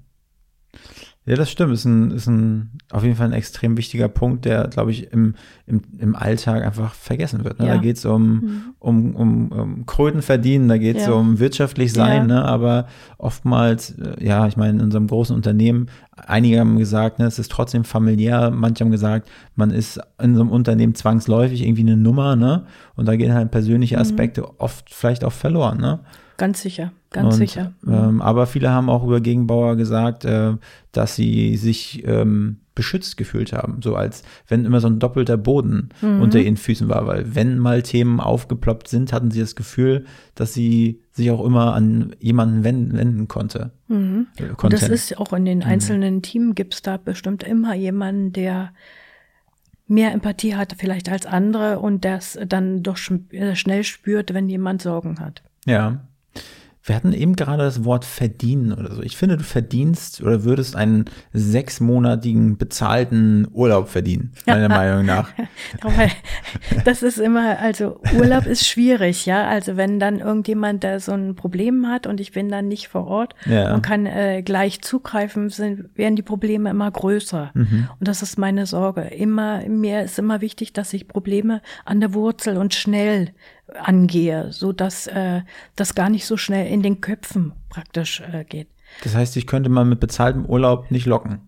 [1.27, 1.73] Ja, das stimmt.
[1.73, 5.35] Ist ein, ist ein auf jeden Fall ein extrem wichtiger Punkt, der, glaube ich, im,
[5.67, 7.59] im, im Alltag einfach vergessen wird.
[7.59, 7.67] Ne?
[7.67, 7.75] Ja.
[7.75, 8.63] Da geht es um, mhm.
[8.79, 11.13] um, um, um Kröten verdienen, da geht es ja.
[11.13, 12.37] um wirtschaftlich sein, ja.
[12.37, 12.45] ne?
[12.45, 12.87] aber
[13.19, 17.51] oftmals, äh, ja, ich meine, in unserem großen Unternehmen, einige haben gesagt, ne, es ist
[17.51, 22.37] trotzdem familiär, manche haben gesagt, man ist in so einem Unternehmen zwangsläufig irgendwie eine Nummer,
[22.37, 22.67] ne?
[22.95, 24.03] Und da gehen halt persönliche mhm.
[24.03, 24.49] Aspekte mhm.
[24.59, 26.01] oft vielleicht auch verloren, ne?
[26.37, 27.73] Ganz sicher, ganz und, sicher.
[27.87, 30.55] Ähm, aber viele haben auch über Gegenbauer gesagt, äh,
[30.93, 33.81] dass sie sich ähm, beschützt gefühlt haben.
[33.83, 36.21] So als wenn immer so ein doppelter Boden mhm.
[36.21, 37.07] unter ihren Füßen war.
[37.07, 41.75] Weil wenn mal Themen aufgeploppt sind, hatten sie das Gefühl, dass sie sich auch immer
[41.75, 43.73] an jemanden wenden, wenden konnte.
[43.89, 44.27] Mhm.
[44.37, 45.65] Äh, Und das ist auch in den mhm.
[45.65, 46.23] einzelnen mhm.
[46.23, 48.73] Teams gibt es da bestimmt immer jemanden, der
[49.89, 52.99] mehr Empathie hat vielleicht als andere und das dann doch
[53.31, 55.43] äh, schnell spürt, wenn jemand Sorgen hat.
[55.65, 56.01] Ja.
[56.87, 59.03] Wir hatten eben gerade das Wort verdienen oder so.
[59.03, 65.31] Ich finde, du verdienst oder würdest einen sechsmonatigen bezahlten Urlaub verdienen, meiner Meinung nach.
[66.85, 69.49] das ist immer, also Urlaub ist schwierig, ja.
[69.49, 73.09] Also wenn dann irgendjemand da so ein Problem hat und ich bin dann nicht vor
[73.09, 73.75] Ort ja.
[73.75, 77.51] und kann äh, gleich zugreifen, sind, werden die Probleme immer größer.
[77.55, 77.89] Mhm.
[77.99, 79.01] Und das ist meine Sorge.
[79.01, 83.33] Immer, mir ist immer wichtig, dass ich Probleme an der Wurzel und schnell
[83.75, 85.43] angehe, so dass äh,
[85.75, 88.69] das gar nicht so schnell in den Köpfen praktisch äh, geht.
[89.03, 91.41] Das heißt, ich könnte mal mit bezahltem Urlaub nicht locken.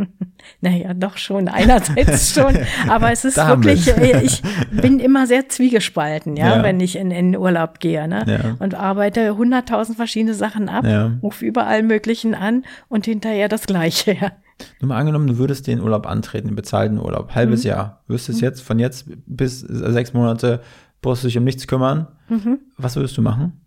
[0.62, 2.56] Naja, doch schon, einerseits schon,
[2.88, 6.62] aber es ist wirklich, äh, ich bin immer sehr zwiegespalten, ja, ja.
[6.62, 8.24] wenn ich in, in Urlaub gehe, ne?
[8.26, 8.56] Ja.
[8.58, 11.12] Und arbeite hunderttausend verschiedene Sachen ab, ja.
[11.22, 14.32] rufe überall Möglichen an und hinterher das Gleiche, ja.
[14.80, 17.68] Nur mal angenommen, du würdest den Urlaub antreten, den bezahlten Urlaub, halbes mhm.
[17.68, 18.02] Jahr.
[18.06, 18.44] Würdest du es mhm.
[18.44, 20.60] jetzt von jetzt bis sechs Monate,
[21.00, 22.08] brauchst du dich um nichts kümmern.
[22.28, 22.58] Mhm.
[22.76, 23.60] Was würdest du machen?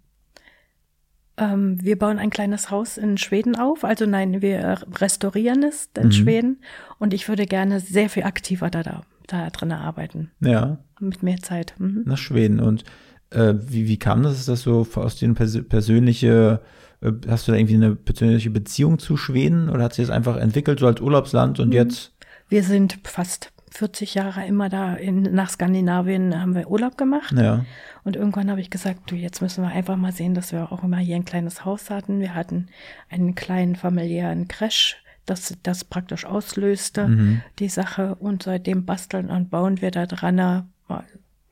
[1.37, 3.83] Ähm, wir bauen ein kleines Haus in Schweden auf.
[3.83, 6.11] Also nein, wir restaurieren es in mhm.
[6.11, 6.61] Schweden.
[6.99, 10.31] Und ich würde gerne sehr viel aktiver da, da, da drin arbeiten.
[10.39, 10.77] Ja.
[10.99, 11.73] Mit mehr Zeit.
[11.79, 12.03] Mhm.
[12.05, 12.59] Nach Schweden.
[12.59, 12.83] Und
[13.31, 14.39] äh, wie, wie kam das?
[14.39, 16.61] Ist das so aus den pers persönliche
[17.01, 20.37] äh, Hast du da irgendwie eine persönliche Beziehung zu Schweden oder hat sich das einfach
[20.37, 21.73] entwickelt, so als Urlaubsland und mhm.
[21.73, 22.13] jetzt?
[22.49, 27.33] Wir sind fast 40 Jahre immer da in, nach Skandinavien haben wir Urlaub gemacht.
[27.35, 27.65] Ja.
[28.03, 30.83] Und irgendwann habe ich gesagt, du, jetzt müssen wir einfach mal sehen, dass wir auch
[30.83, 32.19] immer hier ein kleines Haus hatten.
[32.19, 32.67] Wir hatten
[33.09, 37.41] einen kleinen familiären Crash, das das praktisch auslöste, mhm.
[37.57, 38.13] die Sache.
[38.15, 40.61] Und seitdem basteln und bauen wir da dran, äh,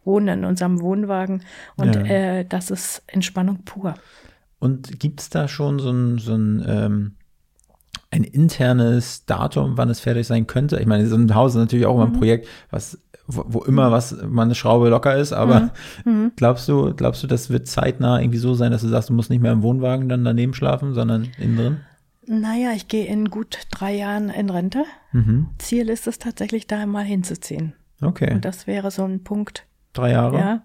[0.04, 1.42] wohnen in unserem Wohnwagen.
[1.76, 2.02] Und ja.
[2.04, 3.96] äh, das ist Entspannung pur.
[4.60, 7.16] Und gibt es da schon so ein, so ein, ähm,
[8.12, 10.80] ein internes Datum, wann es fertig sein könnte?
[10.80, 12.18] Ich meine, so ein Haus ist natürlich auch immer ein mhm.
[12.20, 15.72] Projekt, was wo, wo immer was mal eine Schraube locker ist, aber
[16.06, 16.24] mhm.
[16.24, 16.32] mhm.
[16.36, 19.30] glaubst du, glaubst du, das wird zeitnah irgendwie so sein, dass du sagst, du musst
[19.30, 21.78] nicht mehr im Wohnwagen dann daneben schlafen, sondern innen drin?
[22.28, 24.84] Naja, ich gehe in gut drei Jahren in Rente.
[25.12, 25.50] Mhm.
[25.58, 27.74] Ziel ist es tatsächlich, da mal hinzuziehen.
[28.02, 28.34] Okay.
[28.34, 29.66] Und das wäre so ein Punkt.
[29.94, 30.38] Drei Jahre?
[30.38, 30.62] Ja.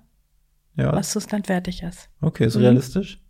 [0.76, 0.92] Ja.
[0.92, 2.10] Was es dann fertig ist.
[2.20, 2.62] Okay, ist mhm.
[2.62, 3.20] realistisch?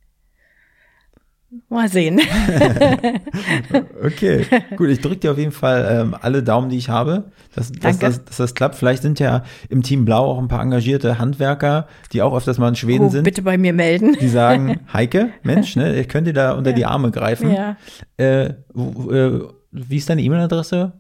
[1.68, 2.20] Mal sehen.
[4.04, 4.44] okay,
[4.76, 4.88] gut.
[4.88, 8.24] Ich drücke dir auf jeden Fall ähm, alle Daumen, die ich habe, dass, dass, dass,
[8.24, 8.74] dass, das klappt.
[8.74, 12.68] Vielleicht sind ja im Team Blau auch ein paar engagierte Handwerker, die auch öfters mal
[12.68, 13.22] in Schweden oh, sind.
[13.22, 14.16] Bitte bei mir melden.
[14.20, 16.76] Die sagen, Heike, Mensch, ne, ich könnte da unter ja.
[16.76, 17.52] die Arme greifen.
[17.52, 17.76] Ja.
[18.16, 20.94] Äh, äh, wie ist deine E-Mail-Adresse?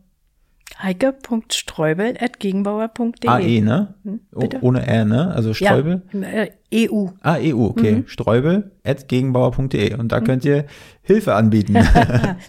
[0.82, 3.28] heike.streubel.gegenbauer.de.
[3.28, 3.94] AE, ne?
[4.04, 4.20] Hm?
[4.60, 5.34] Ohne R, ne?
[5.34, 6.02] Also Streubel?
[6.12, 7.06] Ja, äh, EU.
[7.22, 7.96] Ah, EU, okay.
[7.96, 8.06] Mhm.
[8.06, 9.94] Streubel.gegenbauer.de.
[9.94, 10.24] Und da mhm.
[10.24, 10.66] könnt ihr
[11.02, 11.74] Hilfe anbieten.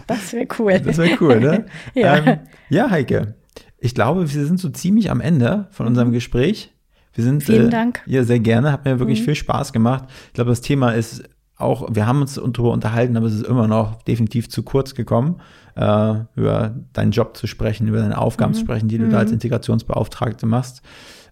[0.08, 0.80] das wäre cool.
[0.80, 1.66] Das wäre cool, ne?
[1.94, 2.18] ja.
[2.18, 3.36] Ähm, ja, Heike.
[3.80, 6.14] Ich glaube, wir sind so ziemlich am Ende von unserem mhm.
[6.14, 6.74] Gespräch.
[7.14, 8.02] Wir sind, Vielen äh, Dank.
[8.06, 8.72] Ja, sehr gerne.
[8.72, 9.26] Hat mir wirklich mhm.
[9.26, 10.06] viel Spaß gemacht.
[10.28, 11.24] Ich glaube, das Thema ist
[11.58, 15.42] auch, wir haben uns darüber unterhalten, aber es ist immer noch definitiv zu kurz gekommen,
[15.76, 18.56] äh, über deinen Job zu sprechen, über deine Aufgaben mhm.
[18.56, 19.12] zu sprechen, die du mhm.
[19.12, 20.82] da als Integrationsbeauftragte machst.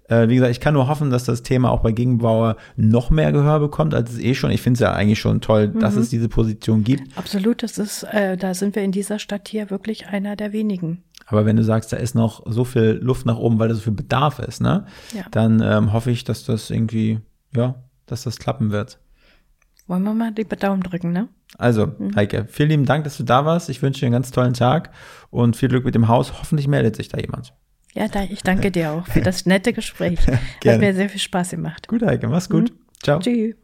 [0.07, 3.31] Äh, wie gesagt, ich kann nur hoffen, dass das Thema auch bei Gegenbauer noch mehr
[3.31, 4.51] Gehör bekommt, als es eh schon.
[4.51, 5.79] Ich finde es ja eigentlich schon toll, mhm.
[5.79, 7.17] dass es diese Position gibt.
[7.17, 11.03] Absolut, das ist, äh, da sind wir in dieser Stadt hier wirklich einer der wenigen.
[11.27, 13.81] Aber wenn du sagst, da ist noch so viel Luft nach oben, weil da so
[13.81, 14.85] viel Bedarf ist, ne?
[15.15, 15.23] Ja.
[15.31, 17.19] Dann ähm, hoffe ich, dass das irgendwie,
[17.55, 18.99] ja, dass das klappen wird.
[19.87, 21.29] Wollen wir mal die Daumen drücken, ne?
[21.57, 22.15] Also, mhm.
[22.15, 23.69] Heike, vielen lieben Dank, dass du da warst.
[23.69, 24.91] Ich wünsche dir einen ganz tollen Tag
[25.29, 26.33] und viel Glück mit dem Haus.
[26.39, 27.53] Hoffentlich meldet sich da jemand.
[27.93, 30.19] Ja, ich danke dir auch für das nette Gespräch.
[30.65, 31.87] Hat mir sehr viel Spaß gemacht.
[31.87, 32.71] Gut, Heike, mach's gut.
[32.71, 32.77] Mhm.
[33.01, 33.19] Ciao.
[33.19, 33.55] Tschüss.